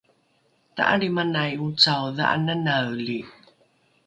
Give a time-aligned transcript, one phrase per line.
[0.75, 3.19] ta’alrimanai ocao dha’ananaeli